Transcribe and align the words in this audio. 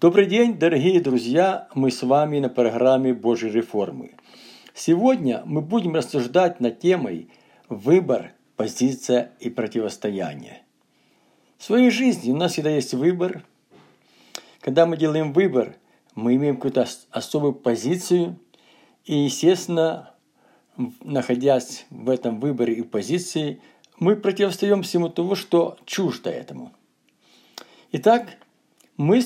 Добрый 0.00 0.24
день, 0.24 0.58
дорогие 0.58 0.98
друзья! 0.98 1.68
Мы 1.74 1.90
с 1.90 2.02
вами 2.02 2.38
на 2.38 2.48
программе 2.48 3.12
Божьей 3.12 3.50
реформы. 3.50 4.12
Сегодня 4.72 5.42
мы 5.44 5.60
будем 5.60 5.94
рассуждать 5.94 6.58
над 6.58 6.78
темой 6.78 7.28
«Выбор, 7.68 8.32
позиция 8.56 9.32
и 9.40 9.50
противостояние». 9.50 10.62
В 11.58 11.64
своей 11.64 11.90
жизни 11.90 12.32
у 12.32 12.36
нас 12.36 12.52
всегда 12.52 12.70
есть 12.70 12.94
выбор. 12.94 13.44
Когда 14.60 14.86
мы 14.86 14.96
делаем 14.96 15.34
выбор, 15.34 15.76
мы 16.14 16.34
имеем 16.36 16.56
какую-то 16.56 16.86
особую 17.10 17.52
позицию. 17.52 18.38
И, 19.04 19.14
естественно, 19.14 20.14
находясь 21.04 21.84
в 21.90 22.08
этом 22.08 22.40
выборе 22.40 22.72
и 22.72 22.80
позиции, 22.80 23.60
мы 23.98 24.16
противостоим 24.16 24.82
всему 24.82 25.10
тому, 25.10 25.34
что 25.34 25.76
чуждо 25.84 26.30
этому. 26.30 26.72
Итак, 27.92 28.38
мы 28.96 29.20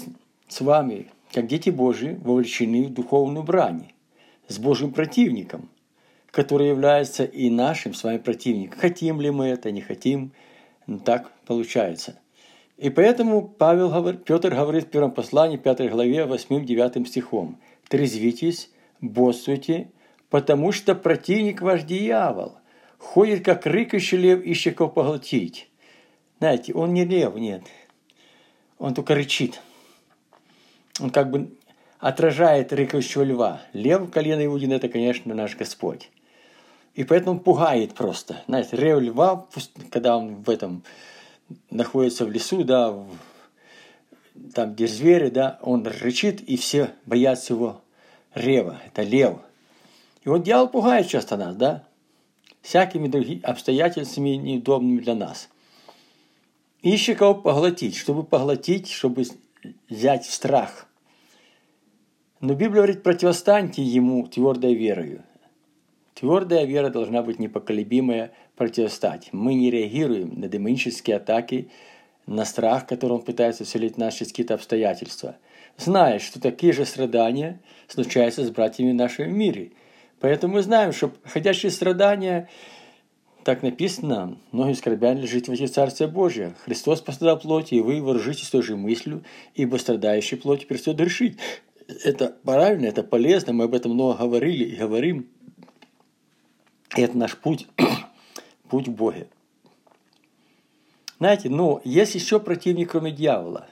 с 0.54 0.60
вами, 0.60 1.08
как 1.32 1.48
дети 1.48 1.70
Божьи, 1.70 2.16
вовлечены 2.22 2.84
в 2.84 2.94
духовную 2.94 3.42
брань 3.42 3.90
с 4.46 4.60
Божьим 4.60 4.92
противником, 4.92 5.68
который 6.30 6.68
является 6.68 7.24
и 7.24 7.50
нашим 7.50 7.92
с 7.92 8.04
вами 8.04 8.18
противником. 8.18 8.78
Хотим 8.78 9.20
ли 9.20 9.32
мы 9.32 9.46
это, 9.46 9.72
не 9.72 9.80
хотим, 9.80 10.30
но 10.86 11.00
так 11.00 11.32
получается. 11.44 12.20
И 12.76 12.88
поэтому 12.88 13.42
Павел 13.42 13.88
говорит, 13.88 14.24
Петр 14.24 14.54
говорит 14.54 14.84
в 14.84 14.90
первом 14.90 15.10
послании, 15.10 15.56
5 15.56 15.90
главе, 15.90 16.24
8-9 16.24 17.04
стихом. 17.06 17.58
«Трезвитесь, 17.88 18.70
боссуйте, 19.00 19.90
потому 20.30 20.70
что 20.70 20.94
противник 20.94 21.62
ваш 21.62 21.82
дьявол 21.82 22.58
ходит, 22.98 23.44
как 23.44 23.66
рыкающий 23.66 24.18
лев, 24.18 24.40
ищет 24.44 24.76
кого 24.76 24.88
поглотить». 24.88 25.68
Знаете, 26.38 26.74
он 26.74 26.94
не 26.94 27.04
лев, 27.04 27.34
нет. 27.34 27.62
Он 28.78 28.94
только 28.94 29.16
рычит. 29.16 29.60
Он 31.00 31.10
как 31.10 31.30
бы 31.30 31.50
отражает 31.98 32.72
рыкающего 32.72 33.22
льва. 33.22 33.62
Лев 33.72 34.10
колено 34.10 34.44
Иудин– 34.44 34.72
это, 34.74 34.88
конечно, 34.88 35.34
наш 35.34 35.56
Господь. 35.56 36.10
И 36.94 37.02
поэтому 37.02 37.40
пугает 37.40 37.94
просто. 37.94 38.42
Знаете, 38.46 38.76
рев 38.76 39.00
льва, 39.00 39.46
когда 39.90 40.16
он 40.16 40.42
в 40.42 40.50
этом 40.50 40.84
находится 41.70 42.24
в 42.24 42.30
лесу, 42.30 42.62
да, 42.62 42.92
в, 42.92 43.08
там, 44.54 44.74
где 44.74 44.86
звери, 44.86 45.28
да, 45.28 45.58
он 45.62 45.86
рычит, 45.86 46.40
и 46.40 46.56
все 46.56 46.90
боятся 47.06 47.54
его 47.54 47.80
рева. 48.34 48.80
Это 48.86 49.02
лев. 49.02 49.38
И 50.24 50.28
вот 50.28 50.42
дьявол 50.42 50.68
пугает 50.68 51.08
часто 51.08 51.36
нас, 51.36 51.56
да, 51.56 51.84
всякими 52.62 53.08
другими 53.08 53.42
обстоятельствами 53.42 54.30
неудобными 54.30 55.00
для 55.00 55.14
нас. 55.14 55.48
Ищи 56.82 57.14
кого 57.14 57.34
поглотить, 57.34 57.96
чтобы 57.96 58.24
поглотить, 58.24 58.88
чтобы 58.90 59.24
взять 59.88 60.24
в 60.24 60.32
страх. 60.32 60.86
Но 62.40 62.54
Библия 62.54 62.82
говорит, 62.82 63.02
противостаньте 63.02 63.82
ему 63.82 64.26
твердой 64.26 64.74
верою. 64.74 65.22
Твердая 66.14 66.64
вера 66.64 66.90
должна 66.90 67.22
быть 67.22 67.38
непоколебимая 67.38 68.32
противостать. 68.56 69.30
Мы 69.32 69.54
не 69.54 69.70
реагируем 69.70 70.38
на 70.38 70.48
демонические 70.48 71.16
атаки, 71.16 71.70
на 72.26 72.44
страх, 72.44 72.86
которым 72.86 73.20
пытается 73.20 73.64
вселить 73.64 73.98
наши 73.98 74.24
какие-то 74.24 74.54
обстоятельства, 74.54 75.36
зная, 75.76 76.18
что 76.18 76.40
такие 76.40 76.72
же 76.72 76.84
страдания 76.84 77.60
случаются 77.88 78.44
с 78.44 78.50
братьями 78.50 78.92
в 78.92 78.94
нашем 78.94 79.36
мире. 79.36 79.72
Поэтому 80.20 80.54
мы 80.54 80.62
знаем, 80.62 80.92
что 80.92 81.12
ходящие 81.24 81.70
страдания, 81.70 82.48
так 83.44 83.62
написано, 83.62 84.38
многие 84.52 84.72
скорбян 84.72 85.18
лежит 85.18 85.48
в 85.48 85.68
Царствие 85.68 86.08
Божие. 86.08 86.54
Христос 86.64 87.02
пострадал 87.02 87.38
плоти, 87.38 87.74
и 87.74 87.80
вы 87.80 88.00
вооружитесь 88.02 88.48
той 88.48 88.62
же 88.62 88.74
мыслью, 88.74 89.22
ибо 89.54 89.76
страдающий 89.76 90.36
плоти 90.36 90.64
перестает 90.64 90.98
решить. 91.00 91.38
Это 92.04 92.34
правильно, 92.42 92.86
это 92.86 93.02
полезно, 93.02 93.52
мы 93.52 93.64
об 93.64 93.74
этом 93.74 93.92
много 93.92 94.18
говорили 94.18 94.64
и 94.64 94.76
говорим. 94.76 95.28
И 96.96 97.02
это 97.02 97.18
наш 97.18 97.36
путь, 97.36 97.68
путь 98.70 98.88
Боге. 98.88 99.28
Знаете, 101.18 101.50
но 101.50 101.82
есть 101.84 102.14
еще 102.14 102.40
противник, 102.40 102.92
кроме 102.92 103.12
дьявола. 103.12 103.68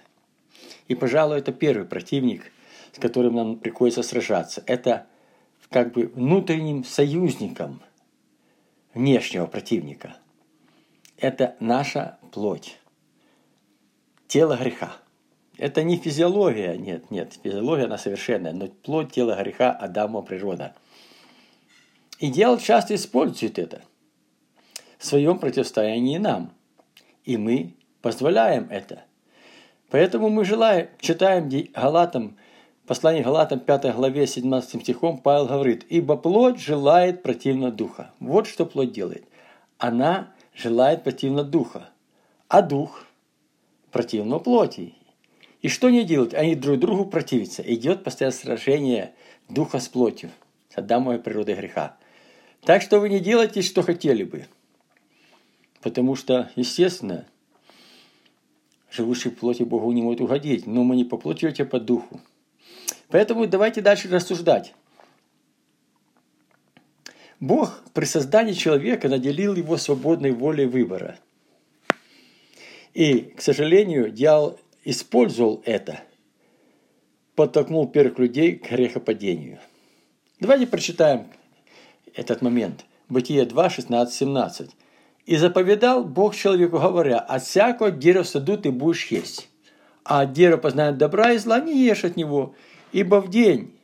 И, 0.88 0.94
пожалуй, 0.94 1.38
это 1.38 1.52
первый 1.52 1.86
противник, 1.86 2.52
с 2.92 2.98
которым 2.98 3.36
нам 3.36 3.56
приходится 3.56 4.02
сражаться. 4.02 4.62
Это 4.66 5.06
как 5.70 5.92
бы 5.92 6.08
внутренним 6.14 6.84
союзником 6.84 7.80
внешнего 8.94 9.46
противника. 9.46 10.16
Это 11.16 11.56
наша 11.60 12.18
плоть, 12.32 12.78
тело 14.26 14.56
греха. 14.56 14.96
Это 15.58 15.82
не 15.82 15.96
физиология, 15.96 16.76
нет, 16.76 17.10
нет, 17.10 17.38
физиология 17.42 17.84
она 17.84 17.98
совершенная, 17.98 18.52
но 18.52 18.68
плоть 18.68 19.12
тела 19.12 19.36
греха 19.42 19.70
Адама 19.70 20.22
природа– 20.22 20.74
и 22.22 22.30
дьявол 22.30 22.58
часто 22.58 22.94
использует 22.94 23.58
это 23.58 23.82
в 24.96 25.04
своем 25.04 25.40
противостоянии 25.40 26.18
нам. 26.18 26.52
И 27.24 27.36
мы 27.36 27.74
позволяем 28.00 28.68
это. 28.70 29.02
Поэтому 29.90 30.28
мы 30.28 30.44
желаем, 30.44 30.88
читаем 31.00 31.50
Галатам, 31.74 32.38
послание 32.92 33.24
Галатам 33.24 33.58
5 33.58 33.94
главе 33.94 34.26
17 34.26 34.82
стихом, 34.82 35.16
Павел 35.16 35.46
говорит, 35.46 35.86
«Ибо 35.88 36.14
плоть 36.14 36.60
желает 36.60 37.22
противно 37.22 37.70
духа». 37.70 38.10
Вот 38.20 38.46
что 38.46 38.66
плоть 38.66 38.92
делает. 38.92 39.24
Она 39.78 40.28
желает 40.54 41.02
противно 41.02 41.42
духа, 41.42 41.88
а 42.48 42.60
дух 42.60 43.06
противно 43.92 44.40
плоти. 44.40 44.92
И 45.62 45.68
что 45.68 45.86
они 45.86 46.04
делают? 46.04 46.34
Они 46.34 46.54
друг 46.54 46.80
другу 46.80 47.06
противятся. 47.06 47.62
Идет 47.62 48.04
постоянное 48.04 48.36
сражение 48.36 49.14
духа 49.48 49.78
с 49.78 49.88
плотью, 49.88 50.28
с 50.68 50.76
Адамовой 50.76 51.18
природой 51.18 51.54
греха. 51.54 51.96
Так 52.60 52.82
что 52.82 53.00
вы 53.00 53.08
не 53.08 53.20
делайте, 53.20 53.62
что 53.62 53.80
хотели 53.80 54.24
бы. 54.24 54.48
Потому 55.80 56.14
что, 56.14 56.50
естественно, 56.56 57.24
живущий 58.90 59.30
в 59.30 59.36
плоти 59.36 59.62
Богу 59.62 59.90
не 59.92 60.02
может 60.02 60.20
угодить. 60.20 60.66
Но 60.66 60.84
мы 60.84 60.94
не 60.94 61.04
по 61.04 61.16
плоти, 61.16 61.46
а 61.46 61.64
по 61.64 61.80
духу. 61.80 62.20
Поэтому 63.12 63.46
давайте 63.46 63.82
дальше 63.82 64.08
рассуждать. 64.08 64.74
Бог 67.40 67.82
при 67.92 68.06
создании 68.06 68.54
человека 68.54 69.10
наделил 69.10 69.54
его 69.54 69.76
свободной 69.76 70.30
волей 70.30 70.64
выбора. 70.64 71.18
И, 72.94 73.20
к 73.36 73.42
сожалению, 73.42 74.10
дьявол 74.10 74.58
использовал 74.84 75.62
это, 75.66 76.00
подтолкнул 77.34 77.86
первых 77.86 78.18
людей 78.18 78.56
к 78.56 78.70
грехопадению. 78.70 79.58
Давайте 80.40 80.66
прочитаем 80.66 81.26
этот 82.14 82.40
момент. 82.40 82.86
Бытие 83.10 83.44
2, 83.44 83.70
16, 83.70 84.14
17. 84.14 84.70
«И 85.26 85.36
заповедал 85.36 86.02
Бог 86.02 86.34
человеку, 86.34 86.78
говоря, 86.78 87.18
от 87.18 87.42
всякого 87.42 87.90
дерева 87.90 88.22
саду 88.22 88.56
ты 88.56 88.70
будешь 88.70 89.06
есть, 89.08 89.50
а 90.02 90.22
от 90.22 90.32
дерева 90.32 90.56
познания 90.56 90.96
добра 90.96 91.32
и 91.32 91.38
зла 91.38 91.60
не 91.60 91.78
ешь 91.78 92.04
от 92.04 92.16
него, 92.16 92.54
ибо 92.92 93.20
в 93.20 93.30
день, 93.30 93.74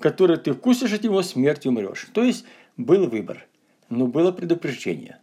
который 0.00 0.36
ты 0.36 0.52
вкусишь 0.52 0.92
от 0.92 1.02
него, 1.02 1.22
смертью 1.22 1.72
умрешь». 1.72 2.08
То 2.12 2.22
есть 2.22 2.44
был 2.76 3.08
выбор, 3.08 3.46
но 3.88 4.06
было 4.06 4.32
предупреждение. 4.32 5.18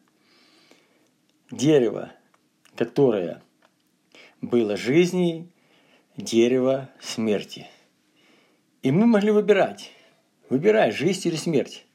Дерево, 1.52 2.12
которое 2.76 3.42
было 4.42 4.78
жизни, 4.78 5.50
дерево 6.16 6.90
смерти. 7.02 7.68
И 8.82 8.92
мы 8.92 9.06
могли 9.06 9.32
выбирать. 9.32 9.92
Выбирай, 10.50 10.92
жизнь 10.92 11.28
или 11.28 11.36
смерть. 11.36 11.86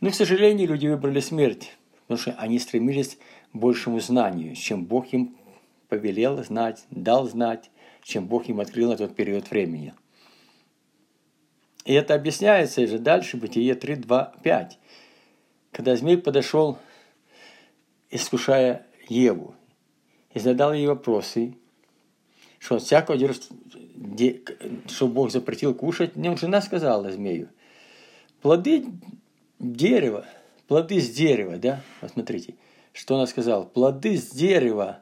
Но, 0.00 0.10
к 0.10 0.14
сожалению, 0.14 0.68
люди 0.68 0.86
выбрали 0.86 1.20
смерть, 1.20 1.76
потому 2.02 2.18
что 2.18 2.32
они 2.32 2.58
стремились 2.58 3.18
к 3.52 3.56
большему 3.56 4.00
знанию, 4.00 4.54
чем 4.54 4.84
Бог 4.84 5.12
им 5.12 5.36
повелел 5.88 6.42
знать, 6.42 6.84
дал 6.90 7.28
знать, 7.28 7.70
чем 8.02 8.26
Бог 8.26 8.48
им 8.48 8.60
открыл 8.60 8.90
на 8.90 8.96
тот 8.96 9.14
период 9.14 9.50
времени. 9.50 9.94
И 11.90 11.92
это 11.92 12.14
объясняется 12.14 12.86
же 12.86 13.00
дальше, 13.00 13.36
Бытие 13.36 13.74
3, 13.74 13.96
2, 13.96 14.34
5. 14.44 14.78
Когда 15.72 15.96
змей 15.96 16.18
подошел, 16.18 16.78
искушая 18.10 18.86
Еву, 19.08 19.56
и 20.32 20.38
задал 20.38 20.72
ей 20.72 20.86
вопросы, 20.86 21.56
что 22.60 22.78
всякого 22.78 23.18
что 24.86 25.08
Бог 25.08 25.32
запретил 25.32 25.74
кушать, 25.74 26.14
мне 26.14 26.36
жена 26.36 26.62
сказала 26.62 27.10
змею, 27.10 27.48
плоды 28.40 28.84
дерево, 29.58 30.24
плоды 30.68 31.00
с 31.00 31.10
дерева, 31.10 31.56
да? 31.56 31.82
Вот 32.02 32.12
смотрите, 32.12 32.54
что 32.92 33.16
она 33.16 33.26
сказала. 33.26 33.64
Плоды 33.64 34.16
с 34.16 34.30
дерева 34.30 35.00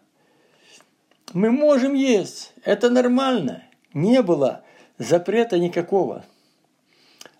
мы 1.34 1.50
можем 1.50 1.92
есть, 1.92 2.54
это 2.64 2.88
нормально. 2.88 3.62
Не 3.92 4.22
было 4.22 4.64
запрета 4.96 5.58
никакого. 5.58 6.24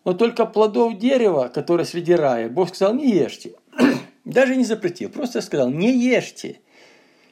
Но 0.05 0.15
только 0.15 0.47
плодов 0.47 0.99
дерева, 0.99 1.49
которые 1.49 1.87
среди 1.87 2.15
рая, 2.15 2.49
Бог 2.49 2.75
сказал, 2.75 2.95
не 2.95 3.11
ешьте. 3.11 3.55
Даже 4.25 4.57
не 4.57 4.65
запретил, 4.65 5.11
просто 5.11 5.41
сказал, 5.41 5.71
не 5.71 5.93
ешьте 5.93 6.61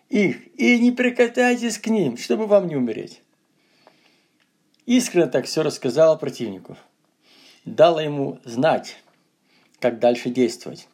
их 0.08 0.36
и 0.58 0.78
не 0.78 0.92
прикасайтесь 0.92 1.78
к 1.78 1.88
ним, 1.88 2.16
чтобы 2.16 2.46
вам 2.46 2.68
не 2.68 2.76
умереть. 2.76 3.22
искренне 4.84 5.26
так 5.26 5.46
все 5.46 5.62
рассказала 5.62 6.16
противнику. 6.16 6.76
Дала 7.64 8.02
ему 8.02 8.38
знать, 8.44 8.96
как 9.80 9.98
дальше 9.98 10.30
действовать. 10.30 10.88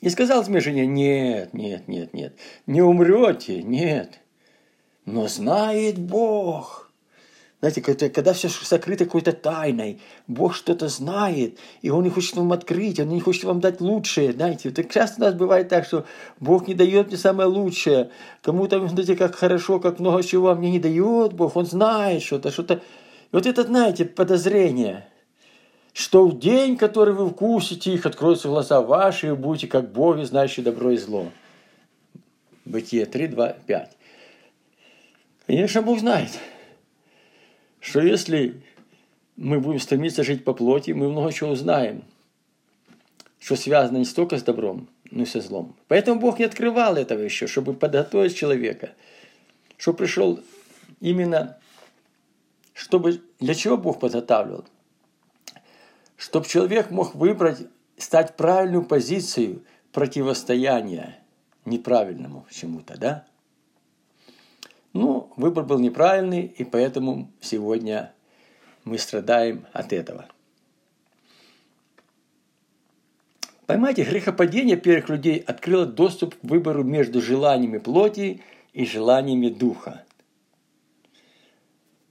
И 0.00 0.10
сказал 0.10 0.44
мне 0.46 0.60
жене, 0.60 0.86
нет, 0.86 1.52
нет, 1.54 1.88
нет, 1.88 2.14
нет, 2.14 2.38
не 2.66 2.82
умрете, 2.82 3.62
нет. 3.62 4.20
Но 5.04 5.26
знает 5.26 5.98
Бог– 5.98 6.84
знаете, 7.60 7.82
когда, 7.82 8.08
когда 8.08 8.32
все 8.34 8.48
сокрыто 8.48 9.04
какой-то 9.04 9.32
тайной, 9.32 10.00
Бог 10.28 10.54
что-то 10.54 10.86
знает, 10.88 11.58
и 11.82 11.90
Он 11.90 12.04
не 12.04 12.10
хочет 12.10 12.36
вам 12.36 12.52
открыть, 12.52 13.00
Он 13.00 13.08
не 13.08 13.20
хочет 13.20 13.44
вам 13.44 13.58
дать 13.58 13.80
лучшее, 13.80 14.32
знаете. 14.32 14.70
Так 14.70 14.92
часто 14.92 15.20
у 15.20 15.24
нас 15.24 15.34
бывает 15.34 15.68
так, 15.68 15.84
что 15.84 16.06
Бог 16.38 16.68
не 16.68 16.74
дает 16.74 17.08
мне 17.08 17.16
самое 17.16 17.48
лучшее. 17.48 18.10
Кому-то, 18.42 18.86
знаете, 18.86 19.16
как 19.16 19.34
хорошо, 19.34 19.80
как 19.80 19.98
много 19.98 20.22
чего, 20.22 20.50
а 20.50 20.54
мне 20.54 20.70
не 20.70 20.78
дает 20.78 21.32
Бог, 21.32 21.56
Он 21.56 21.66
знает 21.66 22.22
что-то, 22.22 22.52
что-то. 22.52 22.74
И 22.74 22.80
вот 23.32 23.44
это, 23.44 23.64
знаете, 23.64 24.04
подозрение, 24.04 25.08
что 25.92 26.28
в 26.28 26.38
день, 26.38 26.76
который 26.76 27.12
вы 27.12 27.28
вкусите 27.28 27.92
их, 27.92 28.06
откроются 28.06 28.46
глаза 28.46 28.80
ваши, 28.80 29.28
и 29.28 29.32
будете 29.32 29.66
как 29.66 29.90
Боги, 29.90 30.22
знающие 30.22 30.62
добро 30.62 30.92
и 30.92 30.96
зло. 30.96 31.26
Бытие 32.64 33.04
3, 33.04 33.26
2, 33.26 33.48
5. 33.66 33.96
Конечно, 35.48 35.82
Бог 35.82 35.98
знает 35.98 36.30
что 37.88 38.02
если 38.02 38.62
мы 39.36 39.60
будем 39.60 39.80
стремиться 39.80 40.22
жить 40.22 40.44
по 40.44 40.52
плоти, 40.52 40.90
мы 40.90 41.08
много 41.08 41.32
чего 41.32 41.50
узнаем, 41.50 42.04
что 43.40 43.56
связано 43.56 43.96
не 43.96 44.04
столько 44.04 44.36
с 44.36 44.42
добром, 44.42 44.88
но 45.10 45.22
и 45.22 45.26
со 45.26 45.40
злом. 45.40 45.74
Поэтому 45.88 46.20
Бог 46.20 46.38
не 46.38 46.44
открывал 46.44 46.96
этого 46.96 47.20
еще, 47.20 47.46
чтобы 47.46 47.72
подготовить 47.72 48.36
человека, 48.36 48.90
чтобы 49.78 49.98
пришел 49.98 50.40
именно, 51.00 51.56
чтобы 52.74 53.22
для 53.40 53.54
чего 53.54 53.78
Бог 53.78 54.00
подготавливал? 54.00 54.66
Чтобы 56.18 56.46
человек 56.46 56.90
мог 56.90 57.14
выбрать, 57.14 57.66
стать 57.96 58.36
правильную 58.36 58.84
позицию 58.84 59.62
противостояния 59.92 61.18
неправильному 61.64 62.46
чему-то, 62.50 62.98
да? 62.98 63.24
Ну, 64.92 65.32
выбор 65.36 65.64
был 65.64 65.78
неправильный, 65.78 66.46
и 66.46 66.64
поэтому 66.64 67.30
сегодня 67.40 68.12
мы 68.84 68.98
страдаем 68.98 69.66
от 69.72 69.92
этого. 69.92 70.28
Поймайте, 73.66 74.02
грехопадение 74.02 74.78
первых 74.78 75.10
людей 75.10 75.38
открыло 75.40 75.84
доступ 75.84 76.34
к 76.36 76.42
выбору 76.42 76.84
между 76.84 77.20
желаниями 77.20 77.76
плоти 77.76 78.40
и 78.72 78.86
желаниями 78.86 79.50
духа. 79.50 80.04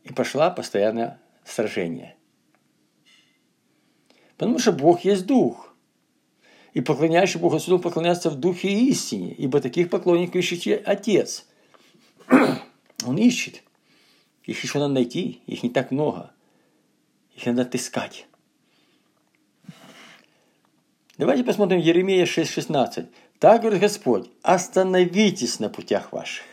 И 0.03 0.13
пошла 0.13 0.51
постоянное 0.51 1.19
сражение. 1.43 2.15
Потому 4.37 4.59
что 4.59 4.71
Бог 4.71 5.03
есть 5.03 5.25
дух. 5.25 5.75
И 6.73 6.81
поклоняющий 6.81 7.39
Богу 7.39 7.57
должен 7.57 7.81
поклоняться 7.81 8.29
в 8.29 8.35
духе 8.35 8.69
и 8.69 8.89
истине, 8.91 9.33
ибо 9.33 9.59
таких 9.59 9.89
поклонников 9.89 10.35
ищет 10.35 10.87
Отец. 10.87 11.47
Он 12.29 13.17
ищет. 13.17 13.63
Их 14.43 14.63
еще 14.63 14.79
надо 14.79 14.93
найти, 14.93 15.41
их 15.45 15.63
не 15.63 15.69
так 15.69 15.91
много. 15.91 16.31
Их 17.35 17.45
надо 17.45 17.63
отыскать. 17.63 18.27
Давайте 21.17 21.43
посмотрим 21.43 21.79
Еремея 21.79 22.25
6,16. 22.25 23.07
Так 23.39 23.61
говорит 23.61 23.81
Господь, 23.81 24.29
остановитесь 24.41 25.59
на 25.59 25.69
путях 25.69 26.11
ваших 26.11 26.45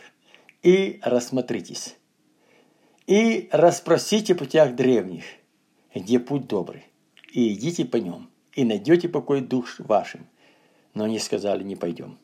и 0.61 0.99
рассмотритесь. 1.03 1.95
И 3.07 3.49
расспросите 3.51 4.33
путях 4.33 4.75
древних, 4.75 5.23
где 5.93 6.19
путь 6.19 6.47
добрый, 6.47 6.85
и 7.31 7.53
идите 7.53 7.85
по 7.85 7.97
нем, 7.97 8.29
и 8.53 8.63
найдете 8.63 9.07
покой 9.07 9.41
душ 9.41 9.79
вашим. 9.79 10.27
Но 10.95 11.03
они 11.03 11.19
сказали, 11.19 11.63
не 11.63 11.75
пойдем. 11.75 12.17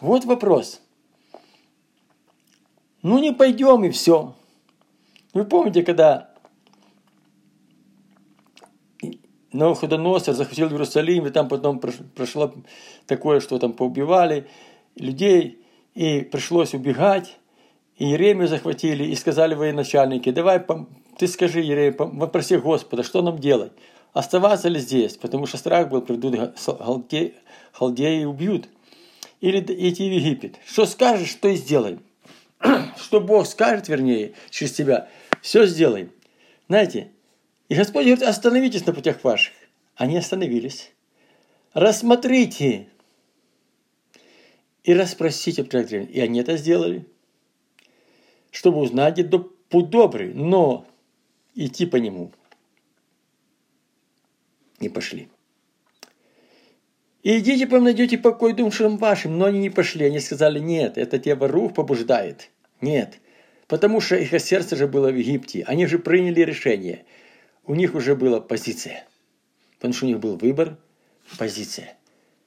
Вот 0.00 0.24
вопрос– 0.24 0.80
ну 3.02 3.18
не 3.18 3.32
пойдем 3.32 3.84
и 3.84 3.90
все. 3.90 4.34
Вы 5.32 5.44
помните, 5.44 5.82
когда 5.82 6.30
Навуходоносор 9.52 10.34
захватил 10.34 10.68
Иерусалим, 10.68 11.26
и 11.26 11.30
там 11.30 11.48
потом 11.48 11.80
прошло 11.80 12.52
такое, 13.06 13.40
что 13.40 13.58
там 13.58 13.72
поубивали 13.72 14.46
людей, 14.96 15.64
и 15.94 16.20
пришлось 16.20 16.74
убегать, 16.74 17.36
и 17.96 18.06
Еремию 18.06 18.48
захватили, 18.48 19.04
и 19.04 19.14
сказали 19.14 19.54
военачальники, 19.54 20.30
давай, 20.30 20.64
ты 21.18 21.26
скажи, 21.26 21.60
Еремия, 21.60 21.92
попроси 21.92 22.56
Господа, 22.56 23.02
что 23.02 23.22
нам 23.22 23.38
делать? 23.38 23.72
Оставаться 24.12 24.68
ли 24.68 24.80
здесь? 24.80 25.16
Потому 25.16 25.46
что 25.46 25.56
страх 25.56 25.88
был, 25.88 26.02
придут 26.02 26.36
халдеи 27.72 28.20
и 28.20 28.24
убьют. 28.24 28.68
Или 29.40 29.60
идти 29.60 30.08
в 30.08 30.12
Египет. 30.12 30.56
Что 30.66 30.84
скажешь, 30.84 31.30
что 31.30 31.48
и 31.48 31.56
сделаем 31.56 32.00
что 32.96 33.20
Бог 33.20 33.46
скажет, 33.46 33.88
вернее, 33.88 34.34
через 34.50 34.72
тебя, 34.72 35.08
все 35.40 35.66
сделаем. 35.66 36.12
Знаете, 36.68 37.10
и 37.68 37.74
Господь 37.74 38.04
говорит, 38.04 38.22
остановитесь 38.22 38.86
на 38.86 38.92
путях 38.92 39.22
ваших. 39.24 39.54
Они 39.96 40.16
остановились. 40.16 40.92
Рассмотрите 41.72 42.88
и 44.84 44.94
расспросите 44.94 45.64
путях 45.64 45.86
древних. 45.86 46.10
И 46.10 46.20
они 46.20 46.40
это 46.40 46.56
сделали, 46.56 47.06
чтобы 48.50 48.80
узнать, 48.80 49.18
где 49.18 49.38
путь 49.38 49.90
добрый, 49.90 50.34
но 50.34 50.86
идти 51.54 51.86
по 51.86 51.96
нему. 51.96 52.32
И 54.80 54.88
пошли. 54.88 55.28
И 57.22 57.38
идите, 57.38 57.66
потом 57.66 57.84
найдете 57.84 58.16
покой 58.16 58.54
душам 58.54 58.96
вашим. 58.96 59.38
Но 59.38 59.46
они 59.46 59.58
не 59.58 59.70
пошли. 59.70 60.06
Они 60.06 60.20
сказали, 60.20 60.58
нет, 60.58 60.96
это 60.96 61.18
тебя 61.18 61.46
рух 61.46 61.74
побуждает. 61.74 62.50
Нет, 62.80 63.18
потому 63.68 64.00
что 64.00 64.16
их 64.16 64.38
сердце 64.40 64.76
же 64.76 64.88
было 64.88 65.10
в 65.10 65.16
Египте. 65.16 65.64
Они 65.66 65.86
же 65.86 65.98
приняли 65.98 66.40
решение. 66.40 67.04
У 67.66 67.74
них 67.74 67.94
уже 67.94 68.16
была 68.16 68.40
позиция. 68.40 69.06
Потому 69.76 69.94
что 69.94 70.06
у 70.06 70.08
них 70.08 70.18
был 70.18 70.36
выбор, 70.36 70.78
позиция. 71.38 71.96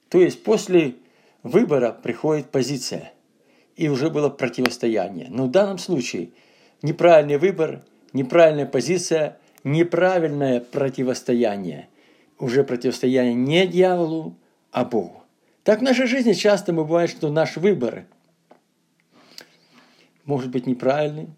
То 0.08 0.20
есть 0.20 0.42
после 0.42 0.94
выбора 1.42 1.92
приходит 1.92 2.50
позиция. 2.50 3.12
И 3.76 3.88
уже 3.88 4.10
было 4.10 4.28
противостояние. 4.28 5.28
Но 5.30 5.46
в 5.46 5.50
данном 5.50 5.78
случае 5.78 6.30
неправильный 6.82 7.38
выбор, 7.38 7.84
неправильная 8.12 8.66
позиция, 8.66 9.38
неправильное 9.62 10.60
противостояние. 10.60 11.88
Уже 12.38 12.64
противостояние 12.64 13.34
не 13.34 13.66
дьяволу, 13.66 14.36
а 14.74 14.84
Богу. 14.84 15.22
Так 15.62 15.78
в 15.78 15.82
нашей 15.82 16.06
жизни 16.06 16.32
часто 16.32 16.72
бывает, 16.72 17.08
что 17.08 17.30
наш 17.30 17.56
выбор 17.56 18.06
может 20.24 20.50
быть 20.50 20.66
неправильный, 20.66 21.28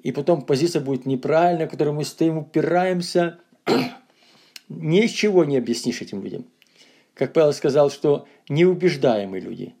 и 0.00 0.12
потом 0.12 0.42
позиция 0.42 0.82
будет 0.82 1.06
неправильная, 1.06 1.66
в 1.66 1.70
которой 1.70 1.94
мы 1.94 2.04
стоим, 2.04 2.36
упираемся, 2.36 3.38
ни 4.68 5.06
с 5.06 5.10
чего 5.10 5.44
не 5.46 5.56
объяснишь 5.56 6.02
этим 6.02 6.22
людям. 6.22 6.44
Как 7.14 7.32
Павел 7.32 7.54
сказал, 7.54 7.90
что 7.90 8.28
неубеждаемые 8.50 9.40
люди. 9.40 9.74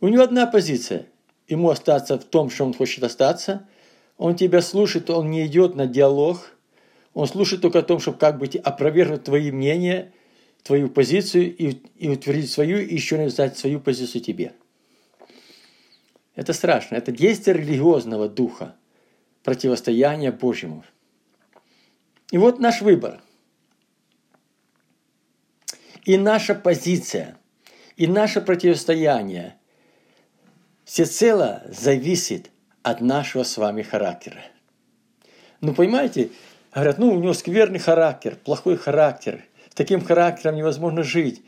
У 0.00 0.06
него 0.06 0.22
одна 0.22 0.46
позиция. 0.46 1.06
Ему 1.48 1.70
остаться 1.70 2.16
в 2.16 2.24
том, 2.24 2.48
что 2.48 2.64
он 2.64 2.74
хочет 2.74 3.02
остаться. 3.02 3.66
Он 4.18 4.36
тебя 4.36 4.62
слушает, 4.62 5.10
он 5.10 5.30
не 5.30 5.44
идет 5.46 5.74
на 5.74 5.86
диалог. 5.86 6.56
Он 7.12 7.26
слушает 7.26 7.60
только 7.60 7.80
о 7.80 7.82
том, 7.82 7.98
чтобы 7.98 8.18
как 8.18 8.38
бы 8.38 8.46
опровергнуть 8.46 9.24
твои 9.24 9.50
мнения– 9.50 10.12
твою 10.62 10.88
позицию 10.88 11.56
и, 11.56 11.80
и 11.96 12.08
утвердить 12.08 12.50
свою, 12.50 12.78
и 12.78 12.94
еще 12.94 13.16
навязать 13.16 13.56
свою 13.56 13.80
позицию 13.80 14.22
тебе. 14.22 14.52
Это 16.34 16.52
страшно. 16.52 16.96
Это 16.96 17.10
действие 17.10 17.56
религиозного 17.56 18.28
духа, 18.28 18.76
противостояние 19.42 20.30
Божьему. 20.30 20.84
И 22.30 22.38
вот 22.38 22.60
наш 22.60 22.80
выбор. 22.80 23.20
И 26.04 26.16
наша 26.16 26.54
позиция, 26.54 27.36
и 27.96 28.06
наше 28.06 28.40
противостояние 28.40 29.56
всецело 30.84 31.62
зависит 31.68 32.50
от 32.82 33.00
нашего 33.00 33.42
с 33.42 33.56
вами 33.56 33.82
характера. 33.82 34.42
Ну, 35.60 35.74
понимаете, 35.74 36.30
говорят, 36.72 36.98
ну, 36.98 37.12
у 37.12 37.18
него 37.18 37.34
скверный 37.34 37.78
характер, 37.78 38.36
плохой 38.36 38.76
характер– 38.76 39.44
таким 39.78 40.00
характером 40.00 40.56
невозможно 40.56 41.04
жить. 41.04 41.40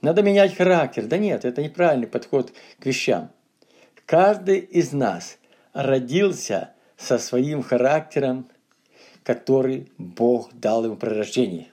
Надо 0.00 0.22
менять 0.22 0.56
характер. 0.56 1.06
Да 1.06 1.18
нет, 1.18 1.44
это 1.44 1.60
неправильный 1.60 2.06
подход 2.06 2.52
к 2.78 2.86
вещам. 2.86 3.32
Каждый 4.06 4.60
из 4.60 4.92
нас 4.92 5.38
родился 5.72 6.72
со 6.96 7.18
своим 7.18 7.64
характером, 7.64 8.48
который 9.24 9.90
Бог 9.98 10.52
дал 10.52 10.84
ему 10.84 10.94
при 10.94 11.08
рождении. 11.08 11.72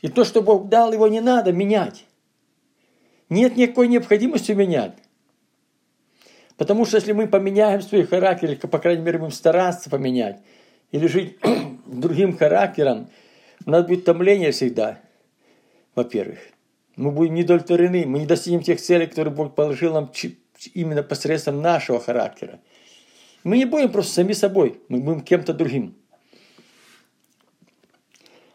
И 0.00 0.08
то, 0.08 0.24
что 0.24 0.40
Бог 0.40 0.70
дал, 0.70 0.94
его 0.94 1.06
не 1.06 1.20
надо 1.20 1.52
менять. 1.52 2.06
Нет 3.28 3.58
никакой 3.58 3.88
необходимости 3.88 4.52
менять. 4.52 4.94
Потому 6.56 6.86
что 6.86 6.96
если 6.96 7.12
мы 7.12 7.26
поменяем 7.26 7.82
свой 7.82 8.06
характер, 8.06 8.52
или, 8.52 8.54
по 8.54 8.78
крайней 8.78 9.02
мере, 9.02 9.18
будем 9.18 9.32
стараться 9.32 9.90
поменять, 9.90 10.40
или 10.92 11.06
жить 11.06 11.38
другим 11.86 12.38
характером, 12.38 13.10
у 13.66 13.70
нас 13.70 13.86
будет 13.86 14.04
томление 14.04 14.52
всегда, 14.52 15.00
во-первых. 15.94 16.38
Мы 16.96 17.10
будем 17.12 17.34
недовлетворены, 17.34 18.06
мы 18.06 18.20
не 18.20 18.26
достигнем 18.26 18.62
тех 18.62 18.80
целей, 18.80 19.06
которые 19.06 19.32
Бог 19.32 19.54
положил 19.54 19.94
нам 19.94 20.10
именно 20.74 21.02
посредством 21.02 21.62
нашего 21.62 22.00
характера. 22.00 22.60
Мы 23.42 23.56
не 23.58 23.64
будем 23.64 23.90
просто 23.90 24.12
сами 24.12 24.32
собой, 24.32 24.80
мы 24.88 25.00
будем 25.00 25.20
кем-то 25.22 25.54
другим. 25.54 25.96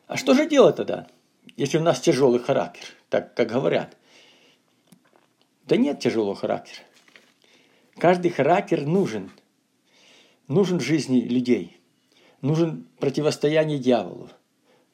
А 0.07 0.17
что 0.17 0.35
же 0.35 0.47
делать 0.47 0.75
тогда, 0.75 1.07
если 1.55 1.77
у 1.77 1.81
нас 1.81 1.99
тяжелый 1.99 2.39
характер, 2.39 2.85
так 3.09 3.33
как 3.33 3.49
говорят? 3.49 3.97
Да 5.65 5.77
нет 5.77 5.99
тяжелого 5.99 6.35
характера. 6.35 6.81
Каждый 7.97 8.29
характер 8.29 8.85
нужен. 8.85 9.31
Нужен 10.47 10.79
в 10.79 10.83
жизни 10.83 11.21
людей. 11.21 11.79
Нужен 12.41 12.87
противостояние 12.99 13.79
дьяволу. 13.79 14.29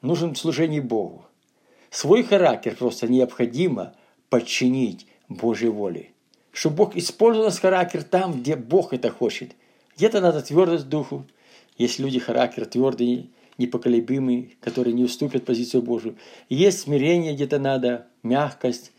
Нужен 0.01 0.34
в 0.34 0.38
служении 0.38 0.79
Богу. 0.79 1.25
Свой 1.89 2.24
характер 2.24 2.75
просто 2.77 3.08
необходимо 3.08 3.93
подчинить 4.29 5.08
Божьей 5.29 5.70
воле. 5.70 6.12
Чтобы 6.51 6.77
Бог 6.77 6.96
использовал 6.96 7.48
наш 7.48 7.60
характер 7.60 8.03
там, 8.03 8.41
где 8.41 8.55
Бог 8.55 8.93
это 8.93 9.10
хочет. 9.10 9.51
Где-то 9.96 10.22
надо 10.22 10.41
твердость 10.41 10.89
духу. 10.89 11.25
Есть 11.77 12.00
люди 12.00 12.20
характер 12.20 12.65
твердый, 12.65 13.29
непоколебимый, 13.58 14.58
которые 14.62 14.93
не 14.93 15.03
уступят 15.03 15.46
позицию 15.46 15.84
Божию. 15.84 16.15
Есть 16.50 16.81
смирение 16.81 17.34
где-то 17.34 17.60
надо, 17.60 18.08
мягкость, 18.24 18.91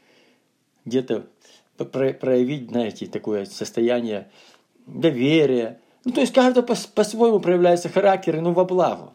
где-то 0.85 1.27
проявить, 1.77 2.71
знаете, 2.71 3.07
такое 3.07 3.45
состояние 3.45 4.31
доверия. 4.87 5.81
Ну, 6.05 6.13
то 6.13 6.21
есть 6.21 6.33
каждый 6.33 6.63
по-своему 6.63 7.41
проявляется 7.41 7.89
характер, 7.89 8.41
но 8.41 8.53
во 8.53 8.65
благо. 8.65 9.13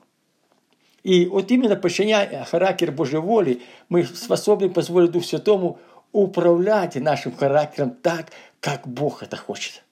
И 1.07 1.25
вот 1.25 1.49
именно 1.51 1.77
подчиняя 1.77 2.43
характер 2.43 2.91
Божьей 2.91 3.19
воли, 3.19 3.61
мы 3.87 4.03
способны 4.03 4.69
позволить 4.69 5.11
Духу 5.11 5.25
Святому 5.25 5.79
управлять 6.11 6.95
нашим 6.95 7.33
характером 7.33 7.91
так, 7.91 8.33
как 8.59 8.85
Бог 8.85 9.23
это 9.23 9.37
хочет. 9.37 9.83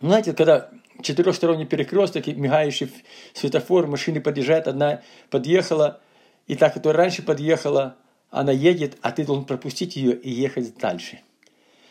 Знаете, 0.00 0.34
когда 0.34 0.70
четырехсторонний 1.02 1.66
перекресток, 1.66 2.28
мигающий 2.28 2.92
светофор, 3.34 3.88
машины 3.88 4.20
подъезжают, 4.20 4.68
одна 4.68 5.02
подъехала, 5.30 6.00
и 6.46 6.54
та, 6.54 6.70
которая 6.70 7.06
раньше 7.06 7.24
подъехала, 7.24 7.96
она 8.30 8.52
едет, 8.52 8.98
а 9.02 9.10
ты 9.10 9.24
должен 9.24 9.46
пропустить 9.46 9.96
ее 9.96 10.14
и 10.14 10.30
ехать 10.30 10.78
дальше. 10.78 11.22